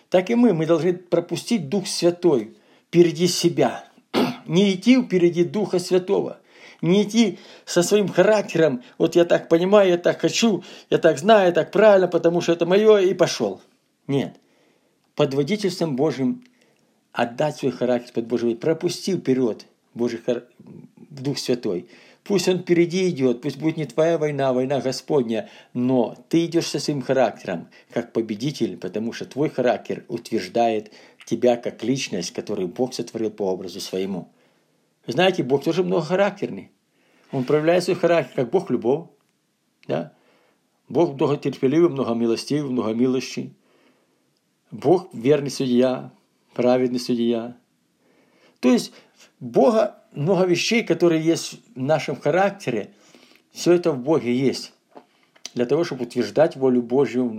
Так 0.09 0.29
и 0.29 0.35
мы, 0.35 0.53
мы 0.53 0.65
должны 0.65 0.93
пропустить 0.93 1.67
Дух 1.67 1.87
Святой 1.87 2.55
впереди 2.87 3.27
себя. 3.27 3.83
Не 4.45 4.73
идти 4.73 5.01
впереди 5.01 5.43
Духа 5.43 5.79
Святого. 5.79 6.39
Не 6.81 7.03
идти 7.03 7.39
со 7.65 7.83
своим 7.83 8.07
характером, 8.07 8.83
вот 8.97 9.15
я 9.15 9.25
так 9.25 9.49
понимаю, 9.49 9.89
я 9.89 9.97
так 9.97 10.19
хочу, 10.19 10.63
я 10.89 10.97
так 10.97 11.17
знаю, 11.17 11.53
так 11.53 11.71
правильно, 11.71 12.07
потому 12.07 12.41
что 12.41 12.53
это 12.53 12.65
мое, 12.65 12.97
и 12.97 13.13
пошел. 13.13 13.61
Нет. 14.07 14.35
Под 15.15 15.33
водительством 15.33 15.95
Божьим 15.95 16.43
отдать 17.11 17.57
свой 17.57 17.71
характер 17.71 18.13
под 18.13 18.27
Божий, 18.27 18.55
пропусти 18.55 19.15
вперед 19.15 19.65
Божий 19.93 20.19
Дух 20.97 21.37
Святой. 21.37 21.87
Пусть 22.25 22.47
он 22.47 22.59
впереди 22.59 23.07
идет, 23.09 23.41
пусть 23.41 23.57
будет 23.57 23.77
не 23.77 23.85
твоя 23.85 24.17
война, 24.17 24.49
а 24.49 24.53
война 24.53 24.81
Господня, 24.81 25.47
но 25.73 26.17
ты 26.27 26.45
идешь 26.45 26.67
со 26.67 26.79
своим 26.79 27.01
характером, 27.01 27.69
как 27.91 28.13
победитель, 28.13 28.77
потому 28.77 29.13
что 29.13 29.25
твой 29.25 29.49
характер 29.49 30.03
утверждает 30.07 30.91
тебя 31.25 31.55
как 31.55 31.83
личность, 31.83 32.33
которую 32.33 32.67
Бог 32.67 32.93
сотворил 32.93 33.29
по 33.29 33.51
образу 33.51 33.79
своему. 33.79 34.29
Вы 35.07 35.13
знаете, 35.13 35.43
Бог 35.43 35.63
тоже 35.63 35.83
многохарактерный. 35.83 36.71
Он 37.31 37.43
проявляет 37.43 37.83
свой 37.83 37.95
характер, 37.95 38.33
как 38.35 38.49
Бог 38.49 38.69
любовь. 38.69 39.07
Да? 39.87 40.13
Бог 40.87 41.15
многотерпеливый, 41.15 41.89
многомилостивый, 41.89 42.71
многомилощий. 42.71 43.53
Бог 44.71 45.09
верный 45.13 45.51
судья, 45.51 46.11
праведный 46.53 46.99
судья. 46.99 47.55
То 48.59 48.71
есть 48.71 48.93
Бога 49.39 50.03
много 50.11 50.45
вещей, 50.45 50.83
которые 50.83 51.21
есть 51.23 51.59
в 51.75 51.81
нашем 51.81 52.19
характере, 52.19 52.91
все 53.51 53.73
это 53.73 53.91
в 53.91 53.99
Боге 53.99 54.35
есть. 54.35 54.73
Для 55.53 55.65
того, 55.65 55.83
чтобы 55.83 56.03
утверждать 56.05 56.55
волю 56.55 56.81
Божью 56.81 57.31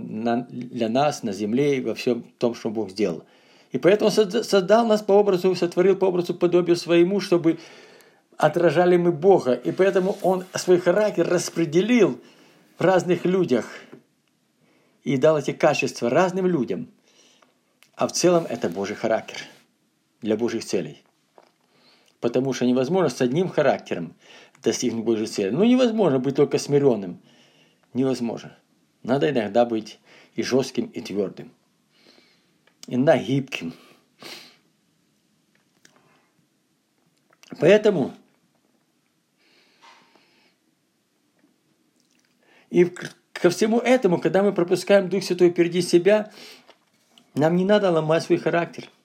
для 0.49 0.89
нас 0.89 1.21
на 1.21 1.33
земле 1.33 1.77
и 1.77 1.81
во 1.81 1.93
всем 1.93 2.23
том, 2.39 2.55
что 2.55 2.69
Бог 2.69 2.89
сделал. 2.89 3.23
И 3.71 3.77
поэтому 3.77 4.11
создал 4.11 4.85
нас 4.85 5.01
по 5.01 5.13
образу, 5.13 5.53
сотворил 5.55 5.97
по 5.97 6.05
образу 6.05 6.33
подобию 6.33 6.75
своему, 6.75 7.19
чтобы 7.19 7.59
отражали 8.37 8.97
мы 8.97 9.11
Бога. 9.11 9.53
И 9.53 9.71
поэтому 9.71 10.17
Он 10.21 10.45
свой 10.53 10.79
характер 10.79 11.27
распределил 11.27 12.19
в 12.77 12.83
разных 12.83 13.25
людях 13.25 13.65
и 15.03 15.17
дал 15.17 15.37
эти 15.37 15.51
качества 15.51 16.09
разным 16.09 16.45
людям. 16.45 16.89
А 17.95 18.07
в 18.07 18.11
целом 18.11 18.45
это 18.47 18.69
Божий 18.69 18.95
характер 18.95 19.37
для 20.21 20.37
Божьих 20.37 20.63
целей. 20.63 21.03
Потому 22.19 22.53
что 22.53 22.65
невозможно 22.65 23.09
с 23.09 23.21
одним 23.21 23.49
характером 23.49 24.15
достигнуть 24.63 25.03
Божьей 25.03 25.27
цели. 25.27 25.49
Ну, 25.49 25.63
невозможно 25.63 26.19
быть 26.19 26.35
только 26.35 26.57
смиренным. 26.57 27.21
Невозможно. 27.93 28.57
Надо 29.03 29.29
иногда 29.29 29.65
быть 29.65 29.99
и 30.35 30.43
жестким, 30.43 30.87
и 30.87 31.01
твердым. 31.01 31.51
Иногда 32.87 33.17
гибким. 33.17 33.73
Поэтому 37.59 38.13
и 42.69 42.85
ко 42.85 43.49
всему 43.49 43.79
этому, 43.79 44.19
когда 44.19 44.43
мы 44.43 44.53
пропускаем 44.53 45.09
Дух 45.09 45.23
Святой 45.23 45.51
впереди 45.51 45.81
себя, 45.81 46.31
нам 47.35 47.55
не 47.55 47.65
надо 47.65 47.91
ломать 47.91 48.23
свой 48.23 48.37
характер– 48.39 48.89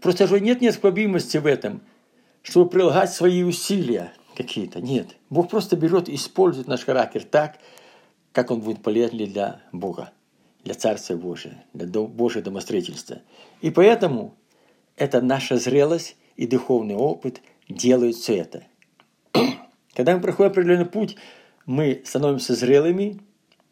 Просто 0.00 0.26
же 0.26 0.40
нет 0.40 0.60
необходимости 0.60 1.36
в 1.36 1.46
этом, 1.46 1.82
чтобы 2.42 2.70
прилагать 2.70 3.12
свои 3.12 3.42
усилия 3.42 4.12
какие-то. 4.34 4.80
Нет. 4.80 5.16
Бог 5.28 5.50
просто 5.50 5.76
берет 5.76 6.08
и 6.08 6.14
использует 6.14 6.68
наш 6.68 6.84
характер 6.84 7.24
так, 7.24 7.58
как 8.32 8.50
он 8.50 8.60
будет 8.60 8.82
полезен 8.82 9.18
для 9.30 9.60
Бога, 9.72 10.12
для 10.64 10.74
Царства 10.74 11.16
Божия, 11.16 11.64
для 11.72 11.86
Божьего 11.86 12.44
домостроительства. 12.44 13.20
И 13.60 13.70
поэтому 13.70 14.34
это 14.96 15.20
наша 15.20 15.56
зрелость 15.56 16.16
и 16.36 16.46
духовный 16.46 16.94
опыт 16.94 17.40
делают 17.68 18.16
все 18.16 18.38
это. 18.38 18.64
Когда 19.94 20.14
мы 20.14 20.20
проходим 20.20 20.50
определенный 20.50 20.86
путь, 20.86 21.16
мы 21.66 22.02
становимся 22.04 22.54
зрелыми. 22.54 23.20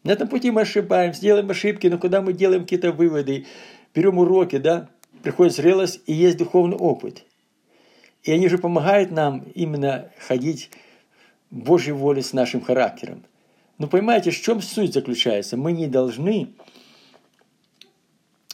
На 0.03 0.11
этом 0.11 0.27
пути 0.27 0.51
мы 0.51 0.61
ошибаемся, 0.61 1.21
делаем 1.21 1.49
ошибки, 1.49 1.87
но 1.87 1.97
когда 1.97 2.21
мы 2.21 2.33
делаем 2.33 2.63
какие-то 2.63 2.91
выводы, 2.91 3.45
берем 3.93 4.17
уроки, 4.17 4.57
да, 4.57 4.89
приходит 5.23 5.53
зрелость 5.53 6.01
и 6.05 6.13
есть 6.13 6.37
духовный 6.37 6.77
опыт. 6.77 7.25
И 8.23 8.31
они 8.31 8.47
же 8.47 8.57
помогают 8.57 9.11
нам 9.11 9.45
именно 9.53 10.11
ходить 10.19 10.71
в 11.51 11.57
Божьей 11.57 11.93
воле 11.93 12.21
с 12.21 12.33
нашим 12.33 12.61
характером. 12.61 13.23
Но 13.77 13.87
понимаете, 13.87 14.31
в 14.31 14.39
чем 14.39 14.61
суть 14.61 14.93
заключается? 14.93 15.57
Мы 15.57 15.71
не 15.71 15.87
должны 15.87 16.49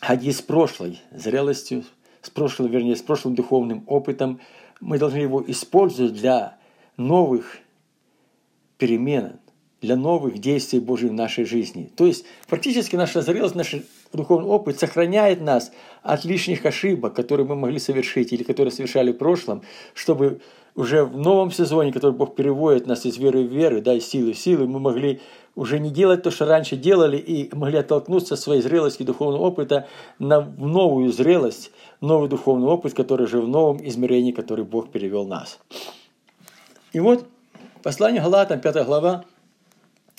ходить 0.05 0.37
с 0.37 0.41
прошлой 0.41 1.01
зрелостью, 1.11 1.83
с 2.21 2.29
прошлым, 2.29 2.69
вернее, 2.69 2.95
с 2.95 3.01
прошлым 3.01 3.33
духовным 3.33 3.83
опытом. 3.87 4.39
Мы 4.79 4.99
должны 4.99 5.17
его 5.17 5.43
использовать 5.47 6.13
для 6.13 6.57
новых 6.95 7.57
перемен, 8.77 9.39
для 9.81 9.95
новых 9.95 10.37
действий 10.37 10.79
Божьих 10.79 11.11
в 11.11 11.13
нашей 11.15 11.45
жизни. 11.45 11.89
То 11.95 12.05
есть 12.05 12.25
практически 12.47 12.95
наша 12.95 13.21
зрелость, 13.21 13.55
наш 13.55 13.75
духовный 14.13 14.47
опыт 14.47 14.79
сохраняет 14.79 15.41
нас 15.41 15.71
от 16.03 16.23
лишних 16.23 16.65
ошибок, 16.65 17.15
которые 17.15 17.47
мы 17.47 17.55
могли 17.55 17.79
совершить 17.79 18.31
или 18.31 18.43
которые 18.43 18.71
совершали 18.71 19.11
в 19.11 19.17
прошлом, 19.17 19.63
чтобы 19.95 20.39
уже 20.75 21.03
в 21.03 21.17
новом 21.17 21.51
сезоне, 21.51 21.91
который 21.91 22.13
Бог 22.13 22.35
переводит 22.35 22.85
нас 22.85 23.05
из 23.05 23.17
веры 23.17 23.43
в 23.43 23.51
веру, 23.51 23.81
да, 23.81 23.95
из 23.95 24.05
силы 24.05 24.33
в 24.33 24.37
силу, 24.37 24.67
мы 24.67 24.79
могли 24.79 25.21
уже 25.55 25.79
не 25.79 25.89
делать 25.89 26.23
то, 26.23 26.31
что 26.31 26.45
раньше 26.45 26.75
делали, 26.75 27.17
и 27.17 27.53
могли 27.55 27.79
оттолкнуться 27.79 28.33
от 28.33 28.39
своей 28.39 28.61
зрелости 28.61 29.03
духовного 29.03 29.41
опыта 29.41 29.87
на 30.19 30.41
новую 30.41 31.11
зрелость, 31.11 31.71
новый 32.01 32.29
духовный 32.29 32.67
опыт, 32.67 32.93
который 32.93 33.27
же 33.27 33.41
в 33.41 33.47
новом 33.47 33.85
измерении, 33.87 34.31
который 34.31 34.65
Бог 34.65 34.91
перевел 34.91 35.25
нас. 35.25 35.59
И 36.91 36.99
вот 36.99 37.27
послание 37.83 38.21
Галатам, 38.21 38.59
5 38.59 38.85
глава, 38.85 39.25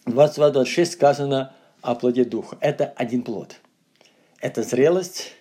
22-26 0.06 0.84
сказано 0.86 1.52
о 1.82 1.94
плоде 1.94 2.24
Духа. 2.24 2.56
Это 2.60 2.86
один 2.96 3.22
плод. 3.22 3.56
Это 4.40 4.62
зрелость 4.62 5.32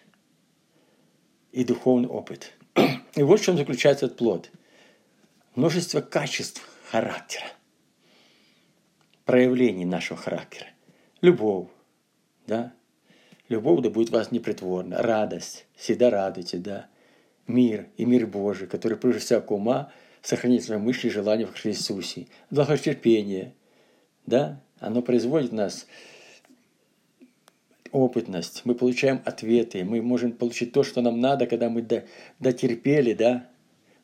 и 1.51 1.63
духовный 1.63 2.09
опыт. 2.09 2.51
И 3.15 3.23
вот 3.23 3.39
в 3.39 3.43
чем 3.43 3.57
заключается 3.57 4.07
этот 4.07 4.17
плод. 4.17 4.49
Множество 5.55 6.01
качеств 6.01 6.61
характера, 6.91 7.45
проявлений 9.25 9.85
нашего 9.85 10.17
характера. 10.17 10.67
Любовь, 11.21 11.67
да? 12.47 12.73
Любовь 13.49 13.81
да 13.81 13.89
будет 13.89 14.09
вас 14.09 14.31
непритворна, 14.31 15.01
радость, 15.01 15.65
всегда 15.75 16.09
радуйте, 16.09 16.57
да. 16.57 16.87
Мир 17.47 17.87
и 17.97 18.05
мир 18.05 18.25
Божий, 18.25 18.67
который 18.67 18.97
прежде 18.97 19.19
всякого 19.19 19.57
ума, 19.57 19.91
сохранит 20.21 20.67
наши 20.67 20.79
мысли 20.79 21.07
и 21.07 21.11
желания 21.11 21.45
в 21.45 21.53
Христе 21.53 21.69
Иисусе. 21.69 22.27
Благотерпение, 22.49 23.53
да, 24.25 24.59
оно 24.79 25.03
производит 25.03 25.51
в 25.51 25.53
нас 25.53 25.85
опытность, 27.91 28.63
мы 28.65 28.73
получаем 28.73 29.21
ответы, 29.25 29.83
мы 29.83 30.01
можем 30.01 30.31
получить 30.31 30.73
то, 30.73 30.83
что 30.83 31.01
нам 31.01 31.19
надо, 31.19 31.45
когда 31.45 31.69
мы 31.69 31.85
дотерпели, 32.39 33.13
да, 33.13 33.47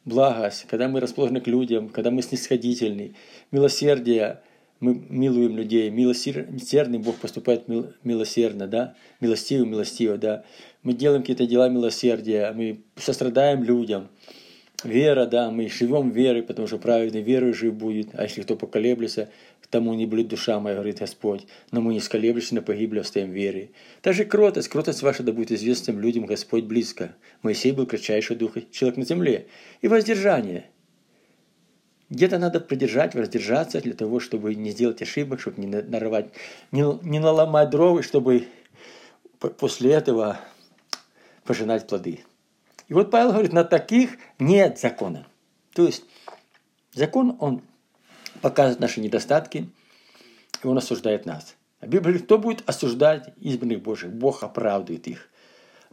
благость, 0.06 0.66
когда 0.68 0.88
мы 0.88 1.00
расположены 1.00 1.42
к 1.42 1.48
людям, 1.48 1.90
когда 1.90 2.12
мы 2.12 2.22
снисходительны, 2.22 3.16
милосердие, 3.52 4.42
мы 4.82 5.02
милуем 5.10 5.56
людей, 5.56 5.90
милосердный 5.90 7.00
Бог 7.00 7.16
поступает 7.16 7.68
милосердно, 8.04 8.68
да, 8.68 8.96
милостиво, 9.22 9.64
милостиво, 9.64 10.18
да. 10.18 10.44
Мы 10.84 10.94
делаем 10.94 11.22
какие-то 11.22 11.48
дела 11.48 11.70
милосердия, 11.70 12.52
мы 12.52 12.82
сострадаем 12.98 13.64
людям. 13.64 14.10
Вера, 14.84 15.28
да, 15.28 15.52
мы 15.52 15.70
живем 15.70 16.10
верой, 16.10 16.42
потому 16.42 16.68
что 16.68 16.80
праведный 16.80 17.22
верой 17.22 17.54
жив 17.54 17.76
будет, 17.76 18.10
а 18.14 18.24
если 18.24 18.42
кто 18.42 18.56
поколеблется, 18.56 19.30
тому 19.70 19.94
не 19.94 20.06
будет 20.06 20.28
душа 20.28 20.60
моя, 20.60 20.76
говорит 20.76 21.00
Господь, 21.00 21.48
но 21.72 21.80
мы 21.80 21.94
не 21.94 22.00
сколеблемся, 22.00 22.56
но 22.56 22.62
погибли, 22.62 23.00
оставим 23.00 23.32
вере. 23.32 23.70
Также 24.02 24.26
кротость, 24.26 24.68
кротость 24.68 25.02
ваша 25.02 25.24
да 25.24 25.32
будет 25.32 25.52
известным 25.52 26.00
людям 26.00 26.26
Господь 26.26 26.66
близко. 26.66 27.16
Моисей 27.42 27.72
был 27.72 27.86
кратчайший 27.86 28.36
дух, 28.36 28.58
человек 28.72 28.98
на 28.98 29.06
земле. 29.06 29.48
И 29.82 29.88
воздержание– 29.88 30.66
где-то 32.12 32.40
надо 32.40 32.60
придержать, 32.60 33.16
воздержаться 33.16 33.80
для 33.80 33.94
того, 33.94 34.20
чтобы 34.20 34.54
не 34.54 34.72
сделать 34.72 35.02
ошибок, 35.02 35.40
чтобы 35.40 35.62
не 35.62 35.68
нарывать, 35.68 36.30
не, 36.72 36.84
не 37.08 37.20
наломать 37.20 37.70
дров, 37.70 38.04
чтобы 38.04 38.48
после 39.40 39.94
этого 39.94 40.38
пожинать 41.46 41.88
плоды. 41.88 42.26
И 42.90 42.94
вот 42.94 43.12
Павел 43.12 43.32
говорит, 43.32 43.54
на 43.54 43.64
таких 43.64 44.18
нет 44.40 44.78
закона. 44.78 45.26
То 45.74 45.86
есть 45.86 46.04
закон, 46.94 47.38
он 47.40 47.62
показывает 48.42 48.82
наши 48.82 49.00
недостатки, 49.00 49.70
и 50.62 50.68
он 50.68 50.78
осуждает 50.78 51.26
нас. 51.26 51.56
А 51.80 51.86
Библия 51.86 52.02
говорит, 52.02 52.24
кто 52.26 52.38
будет 52.38 52.70
осуждать 52.70 53.34
избранных 53.40 53.82
Божьих? 53.82 54.12
Бог 54.12 54.44
оправдывает 54.44 55.08
их. 55.08 55.30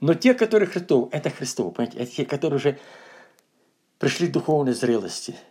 Но 0.00 0.14
те, 0.14 0.34
которые 0.34 0.68
Христов, 0.68 1.10
это 1.12 1.30
Христов, 1.30 1.74
понимаете, 1.74 1.98
это 2.00 2.10
те, 2.10 2.24
которые 2.24 2.56
уже 2.56 2.78
пришли 4.00 4.26
к 4.26 4.32
духовной 4.32 4.74
зрелости– 4.74 5.36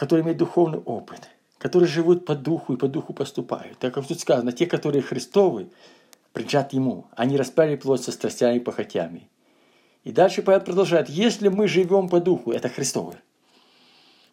которые 0.00 0.22
имеют 0.22 0.38
духовный 0.38 0.78
опыт, 0.78 1.28
которые 1.58 1.86
живут 1.86 2.24
по 2.24 2.34
духу 2.34 2.72
и 2.72 2.78
по 2.78 2.88
духу 2.88 3.12
поступают. 3.12 3.78
Так 3.78 3.92
как 3.92 4.06
тут 4.06 4.18
сказано, 4.18 4.50
те, 4.50 4.64
которые 4.64 5.02
Христовы, 5.02 5.68
приджат 6.32 6.72
Ему, 6.72 7.04
они 7.10 7.36
распяли 7.36 7.76
плоть 7.76 8.02
со 8.02 8.10
страстями 8.10 8.56
и 8.56 8.60
похотями. 8.60 9.28
И 10.04 10.10
дальше 10.10 10.40
Павел 10.40 10.62
продолжает, 10.62 11.10
если 11.10 11.48
мы 11.48 11.68
живем 11.68 12.08
по 12.08 12.18
духу, 12.18 12.50
это 12.50 12.70
Христовы, 12.70 13.16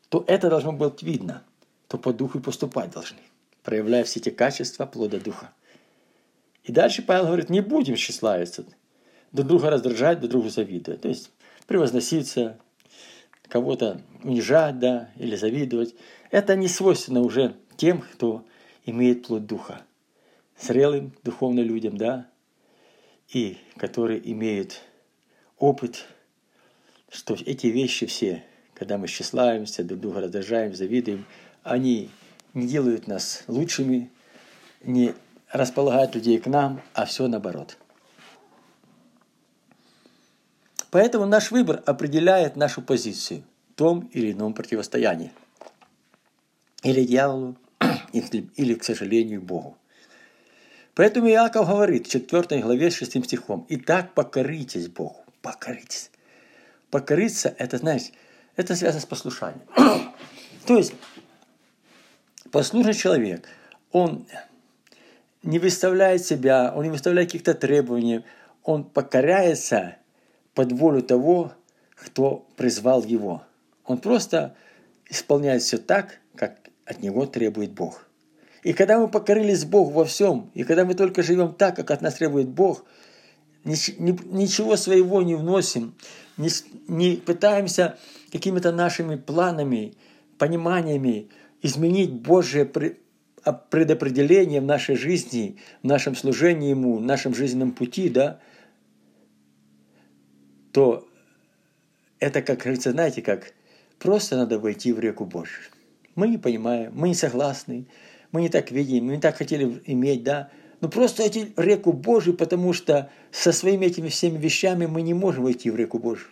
то 0.08 0.24
это 0.26 0.50
должно 0.50 0.72
быть 0.72 1.04
видно, 1.04 1.44
то 1.90 1.98
по 1.98 2.14
духу 2.14 2.38
и 2.38 2.42
поступать 2.42 2.92
должны, 2.92 3.20
проявляя 3.62 4.06
все 4.06 4.22
эти 4.22 4.30
качества 4.30 4.86
плода 4.86 5.20
духа. 5.20 5.52
И 6.64 6.72
дальше 6.72 7.02
Павел 7.02 7.26
говорит, 7.26 7.50
не 7.50 7.60
будем 7.60 7.96
тщеславиться, 7.96 8.64
друг 9.34 9.48
друга 9.48 9.70
раздражать, 9.70 10.22
друг 10.22 10.32
другу 10.32 10.48
завидовать. 10.48 11.02
То 11.02 11.10
есть 11.10 11.30
превозноситься, 11.68 12.58
кого-то 13.50 14.02
унижать, 14.24 14.80
да, 14.80 15.10
или 15.18 15.36
завидовать. 15.36 15.96
Это 16.32 16.56
не 16.56 16.68
свойственно 16.68 17.22
уже 17.22 17.56
тем, 17.78 18.02
кто 18.02 18.46
имеет 18.86 19.28
плод 19.28 19.46
духа. 19.46 19.82
Зрелым 20.60 21.14
духовно 21.24 21.60
людям, 21.60 21.98
да, 21.98 22.28
и 23.30 23.58
которые 23.78 24.20
имеют 24.32 24.82
опыт, 25.60 26.06
что 27.10 27.36
эти 27.46 27.68
вещи 27.68 28.06
все, 28.06 28.44
когда 28.74 28.98
мы 28.98 29.08
тщеславимся, 29.08 29.84
друг 29.84 30.00
друга 30.00 30.22
раздражаем, 30.22 30.74
завидуем, 30.74 31.26
они 31.64 32.10
не 32.54 32.68
делают 32.68 33.08
нас 33.08 33.44
лучшими, 33.48 34.10
не 34.84 35.14
располагают 35.52 36.16
людей 36.16 36.40
к 36.40 36.48
нам, 36.48 36.82
а 36.94 37.06
все 37.06 37.28
наоборот– 37.28 37.78
Поэтому 40.90 41.26
наш 41.26 41.52
выбор 41.52 41.84
определяет 41.86 42.56
нашу 42.56 42.82
позицию 42.82 43.44
в 43.72 43.74
том 43.76 44.10
или 44.14 44.32
ином 44.32 44.54
противостоянии. 44.54 45.32
Или 46.84 47.04
дьяволу, 47.04 47.56
или, 48.14 48.74
к 48.76 48.84
сожалению, 48.84 49.42
Богу. 49.42 49.78
Поэтому 50.96 51.30
Иаков 51.30 51.68
говорит 51.68 52.08
в 52.08 52.10
4 52.10 52.62
главе 52.62 52.90
6 52.90 53.24
стихом, 53.26 53.66
«Итак, 53.70 54.14
покоритесь 54.14 54.88
Богу». 54.88 55.24
Покоритесь. 55.42 56.10
Покориться, 56.90 57.54
это, 57.58 57.78
знаете, 57.78 58.14
это 58.56 58.76
связано 58.76 59.02
с 59.02 59.06
послушанием. 59.06 59.62
То 60.66 60.78
есть, 60.78 60.94
послушный 62.52 62.94
человек, 62.94 63.48
он 63.92 64.26
не 65.44 65.60
выставляет 65.60 66.26
себя, 66.26 66.74
он 66.76 66.84
не 66.84 66.90
выставляет 66.90 67.30
каких-то 67.30 67.54
требований, 67.54 68.24
он 68.64 68.84
покоряется 68.84 69.98
под 70.58 70.72
волю 70.72 71.04
того, 71.04 71.54
кто 71.94 72.48
призвал 72.56 73.04
его. 73.04 73.44
Он 73.86 74.00
просто 74.00 74.56
исполняет 75.08 75.62
все 75.62 75.78
так, 75.78 76.18
как 76.36 76.58
от 76.84 77.04
него 77.04 77.28
требует 77.28 77.74
Бог. 77.74 78.08
И 78.64 78.74
когда 78.74 78.98
мы 78.98 79.08
покорились 79.08 79.66
Богу 79.66 79.92
во 79.92 80.04
всем, 80.04 80.50
и 80.56 80.64
когда 80.64 80.84
мы 80.84 80.96
только 80.96 81.22
живем 81.22 81.54
так, 81.54 81.76
как 81.76 81.92
от 81.92 82.02
нас 82.02 82.16
требует 82.16 82.50
Бог, 82.50 82.86
ничего 83.66 84.78
своего 84.78 85.22
не 85.22 85.36
вносим, 85.36 85.94
не, 86.38 87.18
пытаемся 87.18 88.00
какими-то 88.32 88.72
нашими 88.72 89.16
планами, 89.16 89.94
пониманиями 90.40 91.30
изменить 91.62 92.14
Божье 92.14 92.66
предопределение 92.66 94.62
в 94.62 94.66
нашей 94.66 94.96
жизни, 94.96 95.58
в 95.84 95.86
нашем 95.86 96.16
служении 96.16 96.72
Ему, 96.72 96.98
в 96.98 97.04
нашем 97.04 97.36
жизненном 97.36 97.74
пути, 97.74 98.10
да, 98.10 98.40
то 100.78 101.08
это, 102.20 102.44
как 102.44 102.60
говорится, 102.60 102.92
знаете, 102.92 103.24
как 103.24 103.52
просто 103.98 104.38
надо 104.38 104.60
войти 104.60 104.94
в 104.94 105.00
реку 105.00 105.26
Божью. 105.26 105.64
Мы 106.14 106.28
не 106.28 106.38
понимаем, 106.38 106.92
мы 106.94 107.08
не 107.08 107.16
согласны, 107.16 107.88
мы 108.32 108.42
не 108.42 108.50
так 108.50 108.70
видим, 108.70 109.06
мы 109.06 109.16
не 109.16 109.20
так 109.20 109.38
хотели 109.38 109.82
иметь, 109.88 110.22
да. 110.22 110.52
Но 110.80 110.88
просто 110.88 111.24
в 111.24 111.60
реку 111.60 111.94
Божью, 111.94 112.36
потому 112.36 112.74
что 112.74 113.10
со 113.32 113.52
своими 113.54 113.88
этими 113.88 114.10
всеми 114.10 114.38
вещами 114.38 114.86
мы 114.86 115.02
не 115.02 115.16
можем 115.16 115.46
войти 115.46 115.72
в 115.72 115.76
реку 115.76 115.98
Божью. 115.98 116.28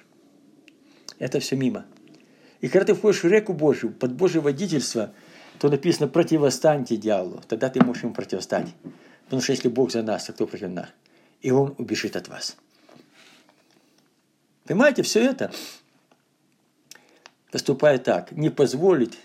Это 1.18 1.40
все 1.40 1.56
мимо. 1.56 1.88
И 2.62 2.68
когда 2.68 2.86
ты 2.86 2.94
входишь 2.94 3.24
в 3.24 3.28
реку 3.28 3.54
Божью, 3.54 3.90
под 3.90 4.14
Божье 4.14 4.42
водительство, 4.42 5.12
то 5.58 5.70
написано 5.70 6.08
«противостаньте 6.08 6.98
дьяволу». 6.98 7.42
Тогда 7.48 7.70
ты 7.70 7.84
можешь 7.84 8.04
ему 8.04 8.14
противостать. 8.14 8.68
Потому 9.24 9.42
что 9.42 9.54
если 9.54 9.70
Бог 9.70 9.92
за 9.92 10.04
нас, 10.04 10.26
то 10.26 10.34
кто 10.34 10.46
против 10.46 10.70
нас? 10.70 10.90
И 11.42 11.50
он 11.50 11.74
убежит 11.80 12.16
от 12.16 12.28
вас. 12.28 12.58
Понимаете, 14.66 15.04
все 15.04 15.24
это 15.24 15.52
поступает 17.52 18.04
так. 18.04 18.32
Не 18.32 18.50
позволить 18.50 19.18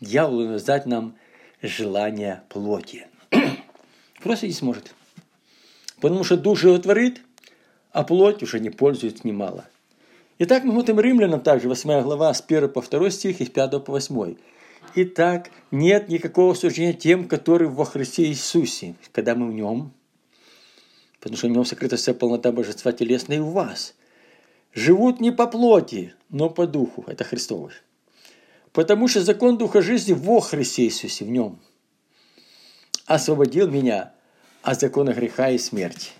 дьяволу 0.00 0.46
навязать 0.46 0.86
нам 0.86 1.16
желание 1.62 2.42
плоти. 2.48 3.06
Просто 4.22 4.46
не 4.46 4.52
сможет. 4.52 4.94
Потому 6.00 6.22
что 6.22 6.36
душа 6.36 6.68
его 6.68 6.78
творит, 6.78 7.22
а 7.92 8.04
плоть 8.04 8.42
уже 8.42 8.60
не 8.60 8.70
пользуется 8.70 9.26
немало. 9.26 9.66
Итак, 10.38 10.64
мы 10.64 10.72
смотрим 10.72 11.00
римлянам 11.00 11.40
также, 11.40 11.68
8 11.68 12.02
глава, 12.02 12.34
с 12.34 12.44
1 12.46 12.68
по 12.68 12.82
2 12.82 13.10
стих 13.10 13.40
и 13.40 13.46
с 13.46 13.48
5 13.48 13.84
по 13.84 13.92
8. 13.92 14.36
Итак, 14.96 15.50
нет 15.70 16.08
никакого 16.08 16.52
суждения 16.54 16.92
тем, 16.92 17.26
которые 17.26 17.70
во 17.70 17.84
Христе 17.84 18.26
Иисусе, 18.26 18.96
когда 19.12 19.34
мы 19.34 19.50
в 19.50 19.54
Нем, 19.54 19.92
потому 21.20 21.38
что 21.38 21.46
в 21.46 21.50
Нем 21.50 21.64
сокрыта 21.64 21.96
вся 21.96 22.12
полнота 22.12 22.52
божества 22.52 22.92
телесная 22.92 23.38
и 23.38 23.40
у 23.40 23.48
вас– 23.48 23.94
живут 24.74 25.20
не 25.20 25.30
по 25.30 25.46
плоти, 25.46 26.14
но 26.28 26.50
по 26.50 26.66
духу. 26.66 27.04
Это 27.06 27.24
Христовый. 27.24 27.72
Потому 28.72 29.08
что 29.08 29.22
закон 29.22 29.58
Духа 29.58 29.82
жизни 29.82 30.12
во 30.12 30.40
Христе 30.40 30.84
Иисусе, 30.84 31.24
в 31.24 31.30
нем, 31.30 31.58
освободил 33.06 33.70
меня 33.70 34.14
от 34.62 34.80
закона 34.80 35.12
греха 35.12 35.50
и 35.50 35.58
смерти. 35.58 36.10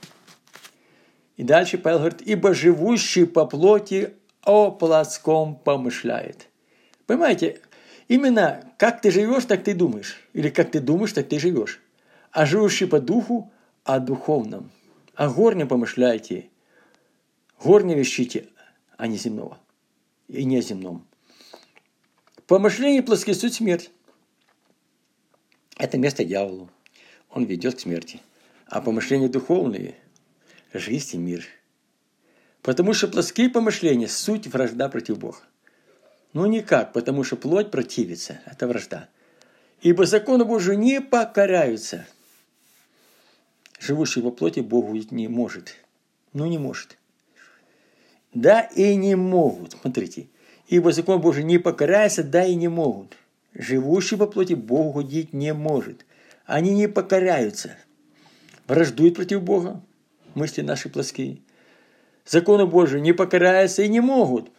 И 1.36 1.44
дальше 1.44 1.78
Павел 1.78 2.00
говорит, 2.00 2.20
ибо 2.22 2.52
живущий 2.52 3.24
по 3.24 3.46
плоти 3.46 4.14
о 4.44 4.70
плотском 4.70 5.56
помышляет. 5.56 6.48
Понимаете, 7.06 7.60
именно 8.08 8.72
как 8.76 9.00
ты 9.00 9.10
живешь, 9.10 9.46
так 9.46 9.64
ты 9.64 9.74
думаешь. 9.74 10.20
Или 10.34 10.50
как 10.50 10.70
ты 10.70 10.80
думаешь, 10.80 11.12
так 11.12 11.28
ты 11.28 11.38
живешь. 11.38 11.80
А 12.32 12.44
живущий 12.44 12.86
по 12.86 13.00
духу 13.00 13.50
о 13.84 13.98
духовном. 13.98 14.70
О 15.14 15.28
горнем 15.28 15.68
помышляйте, 15.68 16.50
Горне 17.62 18.00
ищите, 18.02 18.48
а 18.96 19.06
не 19.06 19.16
земного. 19.16 19.56
И 20.26 20.44
не 20.44 20.58
о 20.58 20.62
земном. 20.62 21.06
Помышление 22.48 23.02
плоские 23.02 23.36
суть 23.36 23.54
смерть. 23.54 23.90
Это 25.76 25.96
место 25.96 26.24
дьяволу. 26.24 26.70
Он 27.30 27.44
ведет 27.44 27.76
к 27.76 27.80
смерти. 27.80 28.20
а 28.66 28.80
помышления 28.80 29.28
духовные– 29.28 29.94
жизнь 30.72 31.16
и 31.16 31.18
мир. 31.18 31.46
Потому 32.62 32.94
что 32.94 33.06
плоские 33.06 33.50
помышления– 33.50 34.08
суть 34.08 34.46
вражда 34.46 34.88
против 34.88 35.18
Бога. 35.18 35.38
Ну 36.32 36.46
никак, 36.46 36.92
потому 36.92 37.22
что 37.22 37.36
плоть 37.36 37.70
противится– 37.70 38.40
это 38.46 38.66
вражда. 38.66 39.08
Ибо 39.82 40.06
закону 40.06 40.46
Божию 40.46 40.78
не 40.78 41.00
покоряются. 41.00 42.06
Живущий 43.78 44.22
во 44.22 44.30
плоти 44.30 44.60
Богу 44.60 44.94
не 45.10 45.28
может. 45.28 45.76
Ну 46.32 46.46
не 46.46 46.58
может. 46.58 46.96
Да 48.34 48.62
и 48.62 48.94
не 48.96 49.14
могут. 49.14 49.72
Смотрите. 49.80 50.28
Ибо 50.68 50.92
закон 50.92 51.20
Божий 51.20 51.44
не 51.44 51.58
покоряется, 51.58 52.22
да 52.22 52.44
и 52.44 52.54
не 52.54 52.68
могут. 52.68 53.16
Живущий 53.54 54.16
по 54.16 54.26
плоти 54.26 54.54
Богу 54.54 55.00
угодить 55.00 55.32
не 55.32 55.52
может. 55.52 56.06
Они 56.46 56.74
не 56.74 56.88
покоряются. 56.88 57.76
Враждуют 58.66 59.16
против 59.16 59.42
Бога. 59.42 59.82
Мысли 60.34 60.62
наши 60.62 60.88
плоские. 60.88 61.40
Закону 62.24 62.66
Божию 62.66 63.02
не 63.02 63.12
покоряются 63.12 63.82
и 63.82 63.88
не 63.88 64.00
могут. 64.00 64.50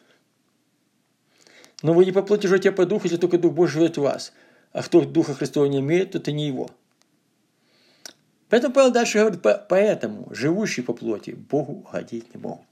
Но 1.81 1.93
вы 1.93 2.05
не 2.05 2.12
по 2.12 2.21
плоти 2.21 2.47
живете, 2.47 2.69
а 2.69 2.73
по 2.73 2.86
духу, 2.86 3.05
если 3.05 3.17
только 3.17 3.38
Дух 3.38 3.53
Божий 3.53 3.79
живет 3.79 3.97
в 3.97 4.01
вас. 4.01 4.33
А 4.71 4.83
кто 4.83 5.01
Духа 5.01 5.33
Христова 5.33 5.65
не 5.65 5.79
имеет, 5.79 6.12
то 6.12 6.19
это 6.19 6.31
не 6.31 6.47
его. 6.47 6.69
Поэтому 8.49 8.73
Павел 8.73 8.91
дальше 8.91 9.19
говорит, 9.19 9.41
поэтому 9.67 10.27
живущие 10.31 10.86
по 10.86 10.93
плоти 10.93 11.31
Богу 11.31 11.83
угодить 11.88 12.33
не 12.36 12.39
могут. 12.39 12.65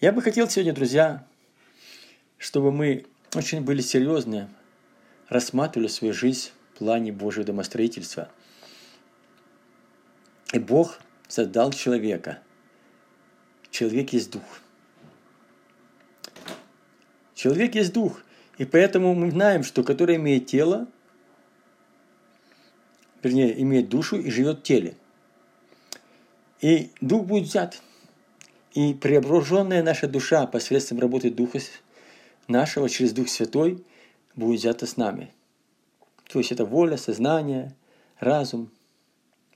Я 0.00 0.12
бы 0.12 0.22
хотел 0.22 0.48
сегодня, 0.48 0.72
друзья, 0.72 1.26
чтобы 2.38 2.72
мы 2.72 3.04
очень 3.34 3.60
были 3.60 3.82
серьезны, 3.82 4.48
рассматривали 5.28 5.88
свою 5.88 6.14
жизнь 6.14 6.52
в 6.72 6.78
плане 6.78 7.12
Божьего 7.12 7.44
домостроительства. 7.44 8.30
И 10.54 10.58
Бог 10.58 10.98
создал 11.28 11.70
человека. 11.74 12.38
Человек 13.70 14.14
есть 14.14 14.30
дух. 14.30 14.42
Человек 17.34 17.74
есть 17.74 17.92
дух. 17.92 18.22
И 18.56 18.64
поэтому 18.64 19.14
мы 19.14 19.30
знаем, 19.30 19.62
что 19.62 19.84
который 19.84 20.16
имеет 20.16 20.46
тело, 20.46 20.88
вернее, 23.22 23.60
имеет 23.60 23.90
душу 23.90 24.18
и 24.18 24.30
живет 24.30 24.60
в 24.60 24.62
теле. 24.62 24.96
И 26.62 26.90
дух 27.02 27.26
будет 27.26 27.48
взят– 27.48 27.82
и 28.72 28.94
преображенная 28.94 29.82
наша 29.82 30.06
душа 30.06 30.46
посредством 30.46 31.00
работы 31.00 31.30
Духа 31.30 31.58
нашего 32.48 32.88
через 32.88 33.12
Дух 33.12 33.28
Святой 33.28 33.84
будет 34.34 34.60
взята 34.60 34.86
с 34.86 34.96
нами. 34.96 35.32
То 36.28 36.38
есть 36.38 36.52
это 36.52 36.64
воля, 36.64 36.96
сознание, 36.96 37.74
разум, 38.18 38.70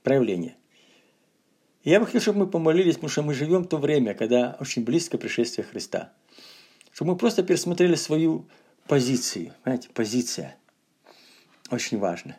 проявление. 0.03 0.55
Я 1.83 1.99
бы 1.99 2.05
хотел, 2.05 2.21
чтобы 2.21 2.39
мы 2.39 2.47
помолились, 2.47 2.95
потому 2.95 3.09
что 3.09 3.21
мы 3.21 3.33
живем 3.33 3.63
в 3.63 3.67
то 3.67 3.77
время, 3.77 4.13
когда 4.15 4.57
очень 4.59 4.83
близко 4.83 5.17
пришествие 5.17 5.65
Христа. 5.65 6.11
Чтобы 6.91 7.11
мы 7.11 7.17
просто 7.17 7.43
пересмотрели 7.43 7.95
свою 7.95 8.45
позицию. 8.87 9.53
Понимаете, 9.63 9.89
позиция. 9.93 10.57
Очень 11.69 11.99
важно. 11.99 12.37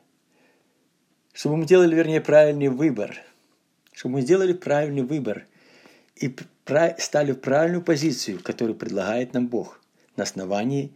Чтобы 1.33 1.59
мы 1.59 1.67
делали, 1.67 1.95
вернее, 1.95 2.21
правильный 2.21 2.69
выбор. 2.69 3.17
Чтобы 3.93 4.15
мы 4.15 4.21
сделали 4.23 4.53
правильный 4.53 5.03
выбор– 5.03 5.47
и 6.17 6.35
стали 6.98 7.33
в 7.33 7.40
правильную 7.40 7.83
позицию, 7.83 8.42
которую 8.42 8.76
предлагает 8.76 9.35
нам 9.35 9.48
Бог 9.48 9.81
на 10.16 10.24
основании 10.24 10.92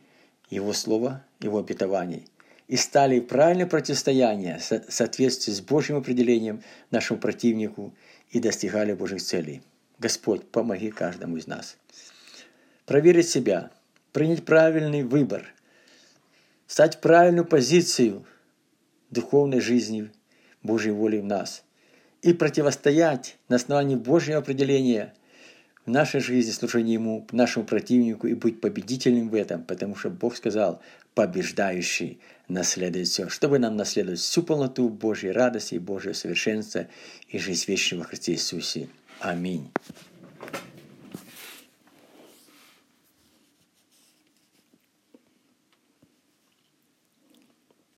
Его 0.48 0.72
Слова, 0.72 1.24
Его 1.40 1.58
обетований. 1.58 2.26
И 2.68 2.76
стали 2.76 3.18
в 3.18 3.26
правильное 3.26 3.66
противостояние 3.66 4.58
в 4.58 4.92
соответствии 4.92 5.52
с 5.52 5.60
Божьим 5.60 5.96
определением 5.96 6.62
нашему 6.90 7.18
противнику 7.18 7.92
и 8.30 8.38
достигали 8.38 8.92
Божьих 8.92 9.22
целей. 9.22 9.62
Господь, 9.98 10.48
помоги 10.48 10.90
каждому 10.90 11.36
из 11.36 11.46
нас. 11.46 11.76
Проверить 12.86 13.28
себя, 13.28 13.70
принять 14.12 14.44
правильный 14.44 15.02
выбор, 15.02 15.46
стать 16.66 16.96
в 16.96 17.00
правильную 17.00 17.44
позицию 17.44 18.24
духовной 19.10 19.60
жизни 19.60 20.10
Божьей 20.62 20.92
воли 20.92 21.18
в 21.18 21.24
нас– 21.24 21.64
и 22.22 22.32
противостоять 22.32 23.38
на 23.48 23.56
основании 23.56 23.96
Божьего 23.96 24.38
определения 24.38 25.14
нашей 25.92 26.20
жизни 26.20 26.50
служению 26.50 26.94
Ему, 26.94 27.26
нашему 27.32 27.64
противнику 27.64 28.26
и 28.26 28.34
быть 28.34 28.60
победителем 28.60 29.28
в 29.28 29.34
этом, 29.34 29.64
потому 29.64 29.96
что 29.96 30.10
Бог 30.10 30.36
сказал, 30.36 30.80
побеждающий 31.14 32.20
наследует 32.48 33.08
все, 33.08 33.28
чтобы 33.28 33.58
нам 33.58 33.76
наследовать 33.76 34.20
всю 34.20 34.42
полноту 34.42 34.88
Божьей 34.88 35.30
радости 35.30 35.74
и 35.74 35.78
Божьего 35.78 36.12
совершенства 36.12 36.86
и 37.28 37.38
жизнь 37.38 37.64
вечного 37.68 38.02
во 38.02 38.08
Христе 38.08 38.32
Иисусе. 38.32 38.88
Аминь. 39.20 39.70